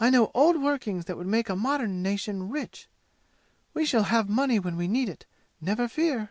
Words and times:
I 0.00 0.10
know 0.10 0.32
old 0.34 0.60
workings 0.60 1.04
that 1.04 1.16
would 1.16 1.28
make 1.28 1.48
a 1.48 1.54
modern 1.54 2.02
nation 2.02 2.50
rich! 2.50 2.88
We 3.72 3.86
shall 3.86 4.02
have 4.10 4.28
money 4.28 4.58
when 4.58 4.76
we 4.76 4.88
need 4.88 5.08
it, 5.08 5.26
never 5.60 5.86
fear! 5.86 6.30